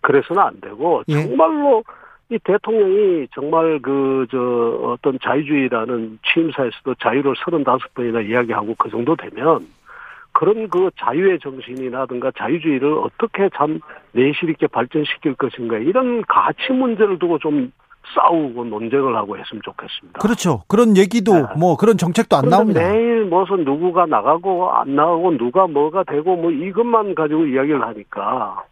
그래서는 0.00 0.42
안 0.42 0.58
되고, 0.62 1.02
예. 1.08 1.22
정말로 1.22 1.84
이 2.30 2.38
대통령이 2.44 3.28
정말 3.34 3.78
그, 3.80 4.26
저, 4.30 4.38
어떤 4.92 5.18
자유주의라는 5.22 6.18
취임사에서도 6.22 6.94
자유를 6.94 7.34
35번이나 7.34 8.26
이야기하고 8.28 8.74
그 8.78 8.90
정도 8.90 9.14
되면 9.16 9.66
그런 10.32 10.68
그 10.68 10.90
자유의 10.98 11.38
정신이라든가 11.40 12.32
자유주의를 12.38 12.94
어떻게 12.94 13.50
참 13.54 13.80
내실 14.12 14.48
있게 14.50 14.66
발전시킬 14.66 15.34
것인가 15.34 15.76
이런 15.78 16.22
가치 16.22 16.72
문제를 16.72 17.18
두고 17.18 17.38
좀 17.38 17.70
싸우고 18.14 18.64
논쟁을 18.64 19.14
하고 19.14 19.38
했으면 19.38 19.62
좋겠습니다. 19.64 20.18
그렇죠. 20.20 20.64
그런 20.68 20.96
얘기도 20.96 21.34
네. 21.34 21.42
뭐 21.56 21.76
그런 21.76 21.96
정책도 21.96 22.36
안 22.36 22.48
나옵니다. 22.48 22.80
매일 22.80 23.24
무슨 23.24 23.64
누구가 23.64 24.06
나가고 24.06 24.70
안 24.72 24.96
나가고 24.96 25.36
누가 25.38 25.66
뭐가 25.66 26.02
되고 26.04 26.36
뭐 26.36 26.50
이것만 26.50 27.14
가지고 27.14 27.46
이야기를 27.46 27.80
하니까 27.80 28.64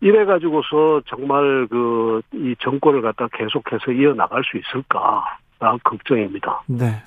이래 0.00 0.24
가지고서 0.24 1.02
정말 1.06 1.66
그 1.68 2.06
이 2.46 2.54
정권을 2.60 3.02
갖다 3.02 3.28
계속해서 3.32 3.92
이어 3.92 4.14
나갈 4.14 4.42
수 4.44 4.56
있을까? 4.56 5.24
아, 5.58 5.76
걱정입니다. 5.82 6.62
네. 6.66 7.02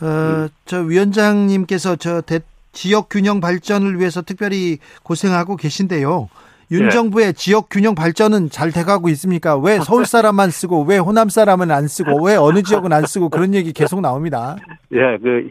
어, 0.00 0.48
저 0.64 0.80
위원장님께서 0.82 1.96
저 1.96 2.20
대, 2.20 2.40
지역 2.72 3.08
균형 3.08 3.40
발전을 3.40 3.98
위해서 3.98 4.22
특별히 4.22 4.78
고생하고 5.02 5.56
계신데요. 5.56 6.28
윤 6.72 6.84
네. 6.84 6.90
정부의 6.90 7.34
지역 7.34 7.68
균형 7.70 7.94
발전은 7.94 8.50
잘 8.50 8.70
돼가고 8.70 9.08
있습니까? 9.10 9.56
왜 9.56 9.78
서울 9.78 10.04
사람만 10.04 10.50
쓰고 10.50 10.84
왜 10.84 10.98
호남 10.98 11.28
사람은 11.28 11.70
안 11.70 11.86
쓰고 11.86 12.24
왜 12.24 12.36
어느 12.36 12.62
지역은 12.62 12.92
안 12.92 13.06
쓰고 13.06 13.30
그런 13.30 13.54
얘기 13.54 13.72
계속 13.72 14.00
나옵니다. 14.00 14.56
예, 14.92 15.16
그 15.22 15.50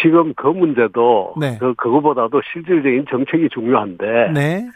지금 0.00 0.32
그 0.34 0.46
문제도 0.46 1.34
네. 1.38 1.58
그 1.58 1.74
그거보다도 1.74 2.40
실질적인 2.52 3.04
정책이 3.10 3.50
중요한데 3.50 4.32
네. 4.32 4.70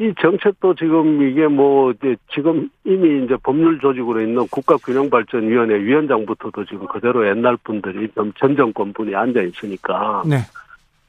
이 0.00 0.14
정책도 0.18 0.74
지금 0.76 1.20
이게 1.22 1.46
뭐 1.46 1.90
이제 1.90 2.16
지금 2.32 2.70
이미 2.84 3.22
이제 3.22 3.36
법률 3.42 3.78
조직으로 3.80 4.22
있는 4.22 4.46
국가균형발전위원회 4.48 5.78
위원장부터도 5.78 6.64
지금 6.64 6.86
그대로 6.86 7.28
옛날 7.28 7.58
분들이 7.58 8.08
좀전 8.14 8.56
정권 8.56 8.94
분이 8.94 9.14
앉아 9.14 9.42
있으니까 9.42 10.22
네. 10.24 10.38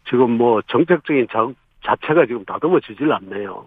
지금 0.09 0.31
뭐 0.31 0.61
정책적인 0.67 1.27
자, 1.31 1.47
자체가 1.85 2.25
지금 2.25 2.43
다듬어지질 2.43 3.09
않네요. 3.13 3.63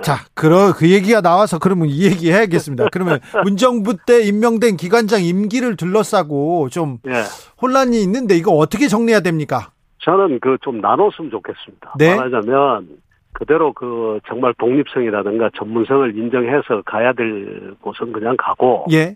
자, 0.00 0.14
그러 0.34 0.72
그 0.72 0.88
얘기가 0.88 1.22
나와서 1.22 1.58
그러면 1.58 1.88
이 1.88 2.04
얘기 2.04 2.30
해야겠습니다. 2.30 2.86
그러면 2.92 3.18
문정부 3.42 3.96
때 4.06 4.22
임명된 4.22 4.76
기관장 4.76 5.24
임기를 5.24 5.76
둘러싸고 5.76 6.68
좀 6.68 6.98
예. 7.08 7.24
혼란이 7.60 8.00
있는데 8.04 8.36
이거 8.36 8.52
어떻게 8.52 8.86
정리해야 8.86 9.20
됩니까? 9.22 9.72
저는 10.02 10.38
그 10.38 10.56
좀 10.60 10.80
나눴으면 10.80 11.32
좋겠습니다. 11.32 11.94
네. 11.98 12.14
말하자면 12.14 12.88
그대로 13.38 13.72
그 13.72 14.18
정말 14.26 14.52
독립성이라든가 14.58 15.50
전문성을 15.56 16.16
인정해서 16.18 16.82
가야 16.84 17.12
될 17.12 17.72
곳은 17.80 18.10
그냥 18.12 18.34
가고 18.36 18.84
예. 18.90 19.14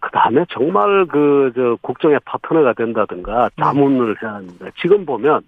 그 0.00 0.10
다음에 0.10 0.44
정말 0.50 1.06
그 1.06 1.52
저 1.54 1.76
국정의 1.80 2.18
파트너가 2.24 2.72
된다든가 2.72 3.50
자문을 3.60 4.16
해야 4.20 4.34
하는데 4.34 4.70
지금 4.80 5.06
보면 5.06 5.42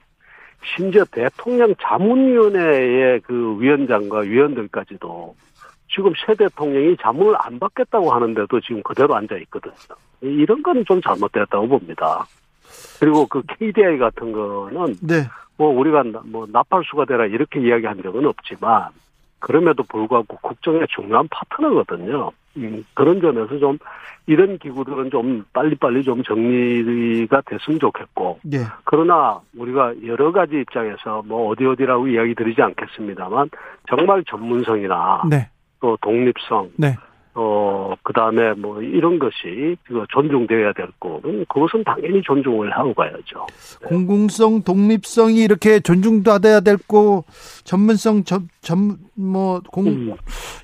심지어 0.77 1.05
대통령 1.11 1.75
자문위원회의 1.83 3.21
그 3.23 3.57
위원장과 3.61 4.21
위원들까지도 4.21 5.35
지금 5.93 6.13
새 6.25 6.35
대통령이 6.35 6.97
자문을 7.01 7.35
안 7.39 7.59
받겠다고 7.59 8.13
하는데도 8.13 8.61
지금 8.61 8.81
그대로 8.85 9.17
앉아 9.17 9.37
있거든요. 9.39 9.75
이런 10.21 10.63
건 10.63 10.85
좀 10.85 11.01
잘못됐다고 11.03 11.67
봅니다. 11.67 12.25
그리고 13.01 13.27
그 13.27 13.43
KDI 13.47 13.99
같은 13.99 14.33
거는 14.33 14.97
네. 15.03 15.25
뭐 15.57 15.69
우리가 15.69 16.03
나- 16.05 16.23
뭐 16.25 16.47
나팔수가 16.51 17.05
되라 17.05 17.27
이렇게 17.27 17.61
이야기한 17.61 18.03
적은 18.03 18.25
없지만 18.27 18.89
그럼에도 19.39 19.83
불구하고 19.83 20.39
국정의 20.41 20.87
중요한 20.89 21.29
파트너거든요. 21.31 22.31
음, 22.57 22.85
그런 22.95 23.21
점에서 23.21 23.59
좀 23.59 23.79
이런 24.27 24.59
기구들은 24.59 25.11
좀 25.11 25.45
빨리빨리 25.53 26.03
좀 26.05 26.23
정리가 26.23 27.43
됐으면 27.47 27.79
좋겠고 27.81 28.39
예. 28.53 28.61
그러나 28.85 29.41
우리가 29.57 29.93
여러 30.07 30.33
가지 30.33 30.61
입장에서 30.61 31.23
뭐 31.27 31.49
어디 31.51 31.67
어디라고 31.67 32.09
이야기 32.09 32.35
드리지 32.35 32.63
않겠습니다만 32.63 33.51
정말 33.89 34.23
전문성이나 34.25 35.25
네. 35.29 35.49
또 35.81 35.97
독립성 36.01 36.71
네. 36.77 36.97
어 37.35 37.75
그 38.05 38.13
다음에 38.13 38.53
뭐 38.53 38.81
이런 38.83 39.19
것이 39.19 39.77
그 39.87 40.05
존중되어야 40.11 40.75
될 40.75 40.89
거는 41.01 41.47
그것은 41.49 41.83
당연히 41.85 42.21
존중을 42.23 42.71
하고 42.71 42.93
가야죠. 42.93 43.47
공공성, 43.87 44.63
독립성이 44.63 45.43
이렇게 45.43 45.81
존중받아야 45.81 46.61
될고 46.61 47.25
전문성 47.65 48.25
전뭐 48.61 49.63
공 49.73 49.87
음. 49.87 50.13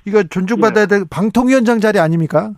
이거 0.05 0.21
존중받아야 0.23 0.85
될 0.85 1.03
방통위원장 1.09 1.79
자리 1.79 1.97
아닙니까? 1.99 2.51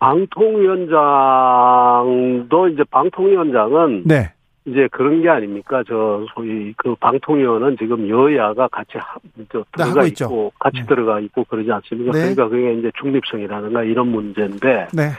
방통위원장도 0.00 2.68
이제 2.68 2.82
방통위원장은 2.90 4.02
네. 4.06 4.32
이제 4.66 4.88
그런 4.90 5.22
게 5.22 5.28
아닙니까? 5.28 5.82
저 5.86 6.24
소위 6.34 6.72
그 6.76 6.94
방통위원은 6.96 7.76
지금 7.78 8.08
여야가 8.08 8.68
같이 8.68 8.96
하, 8.96 9.16
저 9.52 9.58
네, 9.58 9.64
들어가 9.76 9.90
하고 9.90 10.06
있죠. 10.06 10.24
있고 10.24 10.52
같이 10.58 10.78
네. 10.78 10.86
들어가 10.86 11.20
있고 11.20 11.44
그러지 11.44 11.70
않습니까? 11.70 12.12
네. 12.12 12.18
그러니까 12.20 12.48
그게 12.48 12.72
이제 12.74 12.90
중립성이라든가 12.98 13.82
이런 13.82 14.08
문제인데 14.08 14.88
네. 14.94 15.10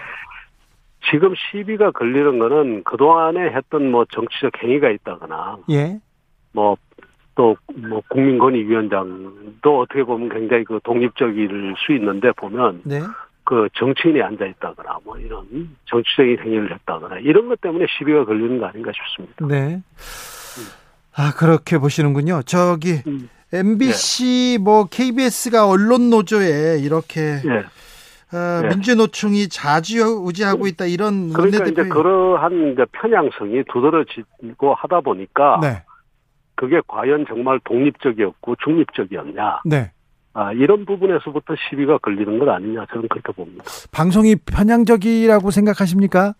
지금 1.11 1.33
시비가 1.35 1.91
걸리는 1.91 2.39
거는 2.39 2.83
그동안에 2.83 3.51
했던 3.51 3.91
뭐 3.91 4.05
정치적 4.05 4.63
행위가 4.63 4.89
있다거나 4.89 5.57
예. 5.69 5.99
뭐 6.51 6.77
또 7.35 7.55
뭐 7.75 8.01
국민권익위원장도 8.09 9.79
어떻게 9.79 10.03
보면 10.03 10.29
굉장히 10.29 10.63
그 10.63 10.79
독립적일 10.83 11.75
수 11.77 11.91
있는데 11.93 12.31
보면 12.31 12.81
네. 12.85 13.01
그 13.45 13.69
정치인이 13.73 14.21
앉아 14.21 14.45
있다거나 14.45 14.99
뭐 15.03 15.17
이런 15.17 15.45
정치적인 15.85 16.39
행위를 16.39 16.73
했다거나 16.73 17.19
이런 17.19 17.47
것 17.47 17.61
때문에 17.61 17.85
시비가 17.97 18.25
걸리는 18.25 18.59
거 18.59 18.65
아닌가 18.65 18.91
싶습니다. 18.91 19.45
네. 19.47 19.81
아, 21.15 21.31
그렇게 21.37 21.77
보시는군요. 21.77 22.41
저기 22.43 23.01
음. 23.07 23.29
MBC 23.53 24.57
뭐 24.61 24.85
KBS가 24.85 25.67
언론 25.67 26.09
노조에 26.09 26.79
이렇게 26.79 27.21
예. 27.45 27.63
어, 28.35 28.61
네. 28.63 28.69
민주노총이 28.69 29.47
자주우지하고 29.47 30.67
있다 30.67 30.85
이런 30.85 31.31
그러니까 31.31 31.63
이제 31.63 31.81
원내대표 31.81 31.89
그러한 31.89 32.73
이제 32.73 32.85
편향성이 32.91 33.63
두드러지고 33.71 34.73
하다 34.73 35.01
보니까 35.01 35.59
네. 35.61 35.83
그게 36.55 36.81
과연 36.87 37.25
정말 37.27 37.59
독립적이었고 37.63 38.55
중립적이었냐 38.63 39.61
네. 39.65 39.91
아, 40.37 40.51
이런 40.51 40.85
부분에서부터 40.85 41.55
시비가 41.69 41.97
걸리는 41.99 42.37
것 42.39 42.49
아니냐 42.49 42.85
저는 42.91 43.07
그렇게 43.07 43.31
봅니다. 43.31 43.63
방송이 43.93 44.35
편향적이라고 44.35 45.49
생각하십니까? 45.49 46.33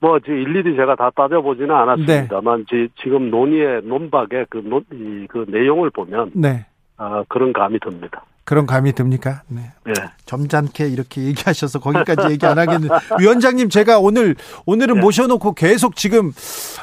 뭐 0.00 0.18
일일이 0.26 0.74
제가 0.76 0.96
다 0.96 1.08
따져보지는 1.14 1.68
네. 1.68 1.74
않았습니다만 1.74 2.66
지- 2.68 2.88
지금 3.00 3.30
논의의 3.30 3.82
논박의 3.84 4.46
그, 4.50 4.58
논, 4.64 4.84
이, 4.92 5.26
그 5.28 5.44
내용을 5.48 5.90
보면 5.90 6.32
네. 6.34 6.66
아, 6.96 7.22
그런 7.28 7.52
감이 7.52 7.78
듭니다. 7.78 8.24
그런 8.44 8.66
감이 8.66 8.92
듭니까? 8.92 9.42
네. 9.46 9.60
예. 9.88 9.92
점잖게 10.24 10.88
이렇게 10.88 11.22
얘기하셔서 11.26 11.78
거기까지 11.78 12.32
얘기 12.32 12.44
안 12.44 12.58
하겠는데 12.58 12.92
위원장님 13.20 13.68
제가 13.68 14.00
오늘 14.00 14.34
오늘은 14.66 14.96
네. 14.96 15.00
모셔놓고 15.00 15.52
계속 15.52 15.94
지금 15.94 16.32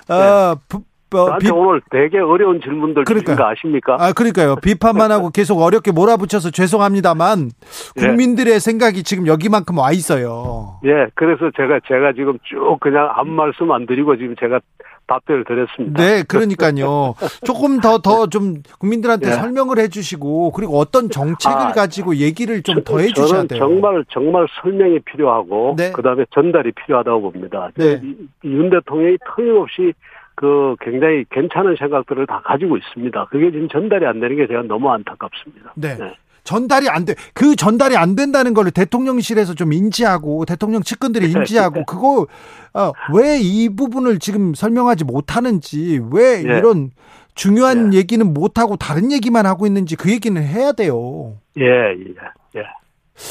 어, 0.09 0.55
부- 0.69 0.83
어, 1.13 1.37
비, 1.37 1.49
오늘 1.49 1.81
되게 1.89 2.19
어려운 2.19 2.59
질문들 2.61 3.05
주신 3.05 3.23
그러니까요. 3.23 3.37
거 3.37 3.51
아십니까? 3.51 3.95
아 3.99 4.11
그러니까요 4.11 4.57
비판만 4.57 5.11
하고 5.11 5.29
계속 5.29 5.59
어렵게 5.61 5.91
몰아붙여서 5.91 6.51
죄송합니다만 6.51 7.51
예. 7.97 8.01
국민들의 8.07 8.59
생각이 8.59 9.03
지금 9.03 9.25
여기만큼 9.27 9.77
와 9.77 9.91
있어요. 9.91 10.79
예, 10.85 11.07
그래서 11.15 11.49
제가 11.55 11.79
제가 11.87 12.13
지금 12.13 12.37
쭉 12.43 12.77
그냥 12.81 13.09
아무 13.13 13.31
말씀 13.31 13.71
안 13.71 13.85
드리고 13.85 14.17
지금 14.17 14.35
제가 14.39 14.59
답변을 15.07 15.45
드렸습니다. 15.45 16.03
네, 16.03 16.23
그러니까요. 16.23 17.13
조금 17.45 17.79
더 17.79 17.99
더 17.99 18.27
좀 18.27 18.55
국민들한테 18.77 19.29
예. 19.29 19.31
설명을 19.35 19.77
해주시고 19.79 20.51
그리고 20.51 20.77
어떤 20.77 21.09
정책을 21.09 21.57
아, 21.57 21.71
가지고 21.71 22.17
얘기를 22.17 22.61
좀더 22.61 22.97
저- 22.97 22.99
해주셔야 22.99 23.43
돼요. 23.45 23.59
정말 23.59 24.03
정말 24.09 24.45
설명이 24.61 24.99
필요하고 25.05 25.75
네. 25.77 25.93
그다음에 25.93 26.25
전달이 26.31 26.73
필요하다고 26.73 27.21
봅니다. 27.31 27.69
네. 27.77 28.01
이- 28.03 28.17
윤 28.43 28.69
대통령이 28.69 29.15
틀림없이 29.33 29.93
그 30.37 30.75
굉장히 30.81 31.25
괜찮은 31.31 31.75
생각들을 31.79 32.27
다 32.27 32.41
가지고 32.45 32.77
있습니다. 32.77 33.25
그게 33.31 33.51
지금 33.51 33.67
전달이 33.69 34.05
안 34.05 34.19
되는 34.19 34.35
게 34.37 34.45
제가 34.47 34.61
너무 34.63 34.89
안타깝습니다. 34.91 35.73
네. 35.75 35.97
전달이 36.43 36.87
안 36.89 37.05
돼. 37.05 37.15
그 37.33 37.55
전달이 37.55 37.97
안 37.97 38.15
된다는 38.15 38.53
걸 38.53 38.69
대통령실에서 38.71 39.55
좀 39.55 39.73
인지하고 39.73 40.45
대통령 40.45 40.81
측근들이 40.83 41.27
네. 41.33 41.33
인지하고 41.41 41.83
그거 41.85 42.27
어, 42.73 42.91
왜 43.13 43.39
이 43.41 43.67
부분을 43.75 44.19
지금 44.19 44.53
설명하지 44.53 45.03
못하는지 45.05 45.99
왜 46.13 46.37
예. 46.37 46.57
이런 46.59 46.91
중요한 47.33 47.93
예. 47.93 47.97
얘기는 47.97 48.25
못하고 48.33 48.77
다른 48.77 49.11
얘기만 49.11 49.45
하고 49.47 49.65
있는지 49.65 49.95
그 49.95 50.11
얘기는 50.11 50.39
해야 50.41 50.71
돼요. 50.71 51.37
예, 51.57 51.63
예, 51.65 52.13
예. 52.59 52.63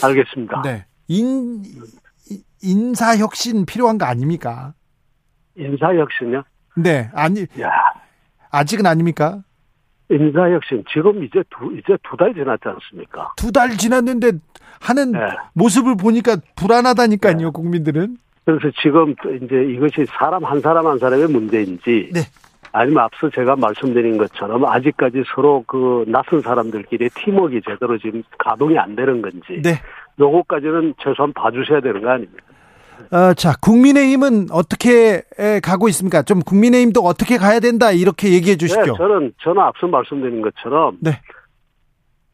알겠습니다. 0.05 0.63
네. 0.63 0.85
인 1.09 1.63
이- 2.31 2.43
인사혁신 2.63 3.65
필요한 3.65 3.97
거 3.97 4.07
아닙니까? 4.07 4.75
인사혁신요? 5.57 6.43
네. 6.77 7.11
아니 7.15 7.43
야, 7.61 7.71
아직은 8.51 8.87
아닙니까? 8.87 9.43
인사 10.11 10.49
혁신 10.51 10.85
지금 10.93 11.25
이제 11.25 11.43
두 11.51 11.73
이제 11.77 11.97
두 12.03 12.17
달 12.17 12.33
지났지 12.35 12.63
않습니까? 12.69 13.33
두 13.37 13.51
달 13.51 13.71
지났는데 13.77 14.33
하는 14.81 15.13
네. 15.13 15.19
모습을 15.55 15.97
보니까 15.97 16.37
불안하다니까요, 16.55 17.51
국민들은. 17.53 18.17
그래서 18.45 18.71
지금 18.81 19.15
또 19.23 19.35
이제 19.35 19.65
이것이 19.65 20.05
사람 20.07 20.45
한 20.45 20.61
사람 20.61 20.87
한 20.87 20.99
사람의 20.99 21.27
문제인지 21.29 22.11
네. 22.13 22.21
아니면 22.71 23.05
앞서 23.05 23.31
제가 23.31 23.57
말씀드린 23.57 24.19
것처럼 24.19 24.65
아직까지 24.67 25.25
서로 25.35 25.65
그 25.67 26.05
낯선 26.07 26.43
사람들끼리 26.43 27.09
팀워크가 27.11 27.61
제대로 27.73 27.99
지금 27.99 28.23
가동이 28.39 28.79
안 28.79 28.95
되는 28.95 29.21
건지 29.23 29.61
네. 29.65 29.81
요거까지는 30.21 30.95
최소한 31.03 31.33
봐주셔야 31.33 31.81
되는 31.81 32.03
거 32.03 32.11
아닙니까? 32.11 32.45
어, 33.11 33.35
자, 33.35 33.55
국민의힘은 33.61 34.49
어떻게 34.51 35.23
에, 35.39 35.61
가고 35.61 35.89
있습니까? 35.89 36.23
좀 36.23 36.41
국민의힘도 36.41 37.01
어떻게 37.01 37.37
가야 37.37 37.61
된다 37.61 37.93
이렇게 37.93 38.33
얘기해 38.33 38.57
주십시오. 38.57 38.93
네, 38.93 38.99
저는 38.99 39.33
저는 39.43 39.63
앞서 39.63 39.87
말씀드린 39.87 40.43
것처럼 40.43 40.99
네. 41.01 41.21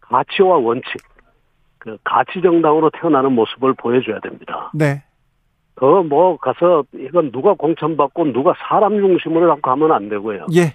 가치와 0.01 0.59
원칙, 0.59 0.87
그 1.79 1.97
가치 2.05 2.41
정당으로 2.43 2.91
태어나는 2.91 3.33
모습을 3.33 3.75
보여줘야 3.75 4.21
됩니다. 4.21 4.71
네. 4.75 5.03
그뭐 5.75 6.37
가서 6.37 6.85
이건 6.95 7.33
누가 7.33 7.55
공천받고 7.55 8.33
누가 8.33 8.55
사람 8.69 9.01
중심으로 9.01 9.61
가면 9.61 9.91
안 9.91 10.09
되고요. 10.09 10.47
예. 10.55 10.75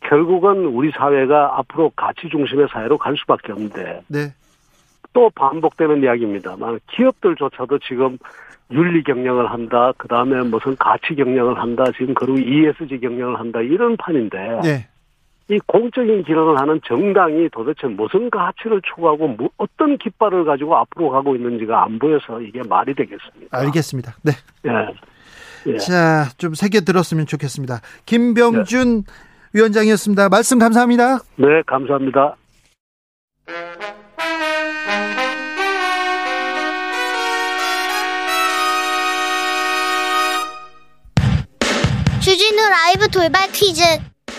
결국은 0.00 0.66
우리 0.66 0.92
사회가 0.92 1.58
앞으로 1.58 1.90
가치 1.96 2.28
중심의 2.30 2.68
사회로 2.70 2.98
갈 2.98 3.16
수밖에 3.16 3.52
없는데 3.52 4.02
네. 4.08 4.34
또 5.16 5.30
반복되는 5.30 6.02
이야기입니다만 6.02 6.78
기업들조차도 6.94 7.78
지금 7.78 8.18
윤리 8.70 9.02
경영을 9.02 9.50
한다. 9.50 9.92
그 9.96 10.08
다음에 10.08 10.42
무슨 10.42 10.76
가치 10.76 11.14
경영을 11.14 11.58
한다. 11.58 11.84
지금 11.96 12.12
그리고 12.12 12.38
ESG 12.38 13.00
경영을 13.00 13.40
한다. 13.40 13.62
이런 13.62 13.96
판인데 13.96 14.60
예. 14.66 14.86
이 15.48 15.58
공적인 15.64 16.22
기능을 16.24 16.60
하는 16.60 16.78
정당이 16.84 17.48
도대체 17.50 17.86
무슨 17.86 18.28
가치를 18.28 18.82
추구하고 18.82 19.28
뭐 19.28 19.48
어떤 19.56 19.96
깃발을 19.96 20.44
가지고 20.44 20.76
앞으로 20.76 21.08
가고 21.08 21.34
있는지가 21.34 21.84
안 21.84 21.98
보여서 21.98 22.38
이게 22.42 22.60
말이 22.68 22.94
되겠습니까? 22.94 23.58
알겠습니다. 23.58 24.16
네. 24.22 24.32
예. 24.66 25.72
예. 25.72 25.78
자, 25.78 26.26
좀 26.36 26.52
새겨 26.52 26.80
들었으면 26.80 27.24
좋겠습니다. 27.24 27.80
김병준 28.04 29.04
위원장이었습니다. 29.54 30.28
말씀 30.28 30.58
감사합니다. 30.58 31.20
네, 31.36 31.62
감사합니다. 31.66 32.36
주진우 42.46 42.62
라이브 42.68 43.08
돌발 43.08 43.50
퀴즈. 43.50 43.82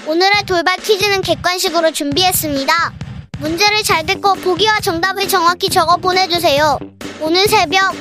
오늘의 0.06 0.44
돌발 0.46 0.78
퀴즈는 0.78 1.22
객관식으로 1.22 1.92
준비했습니다. 1.92 2.94
문제를 3.40 3.84
잘 3.84 4.06
듣고 4.06 4.34
보기와 4.36 4.80
정답을 4.80 5.28
정확히 5.28 5.70
적어 5.70 5.98
보내주세요. 5.98 6.80
오늘 7.20 7.50
새벽 7.50 7.94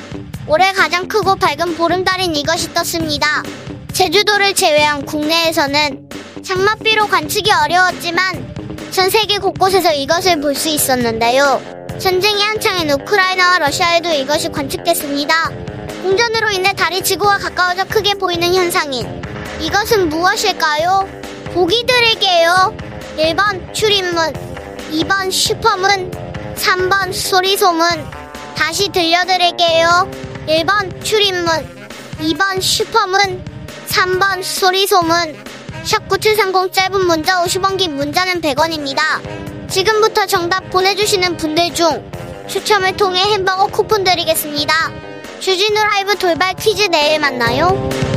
올해 0.47 0.71
가장 0.73 1.09
크고 1.09 1.35
밝은 1.35 1.77
보름달인 1.77 2.37
이것이 2.37 2.73
떴습니다. 2.73 3.42
제주도를 3.92 4.55
제외한 4.55 5.05
국내에서는 5.05 6.09
장맛비로 6.40 7.09
관측이 7.09 7.51
어려웠지만 7.51 8.55
전 8.92 9.11
세계 9.11 9.38
곳곳에서 9.38 9.92
이것을 9.92 10.40
볼 10.40 10.55
수 10.55 10.69
있었는데요. 10.69 11.61
전쟁이 11.99 12.42
한창인 12.42 12.88
우크라이나와 12.92 13.59
러시아에도 13.59 14.11
이것이 14.11 14.51
관측됐습니다. 14.51 15.51
공전으로 16.05 16.53
인해 16.53 16.73
달이 16.75 17.03
지구와 17.03 17.38
가까워져 17.38 17.85
크게 17.87 18.14
보이는 18.14 18.55
현상인 18.55 19.26
이것은 19.61 20.09
무엇일까요? 20.09 21.09
보기 21.55 21.85
드릴게요. 21.87 22.77
1번 23.16 23.73
출입문, 23.73 24.33
2번 24.92 25.33
슈퍼문, 25.33 26.11
3번 26.55 27.12
소리소문. 27.12 27.88
다시 28.55 28.88
들려드릴게요. 28.90 30.11
1번 30.47 31.03
출입문, 31.03 31.49
2번 32.21 32.61
슈퍼문, 32.61 33.45
3번 33.88 34.42
소리소문. 34.42 35.37
샵9730 35.85 36.73
짧은 36.73 37.07
문자 37.07 37.42
50원 37.42 37.79
긴 37.79 37.97
문자는 37.97 38.40
100원입니다. 38.40 39.01
지금부터 39.71 40.27
정답 40.27 40.69
보내주시는 40.71 41.37
분들 41.37 41.75
중 41.75 42.11
추첨을 42.49 42.97
통해 42.97 43.23
햄버거 43.23 43.66
쿠폰 43.66 44.05
드리겠습니다. 44.05 44.75
주진우 45.40 45.75
라이브 45.75 46.16
돌발 46.16 46.55
퀴즈 46.55 46.83
내일 46.90 47.21
만나요. 47.21 48.15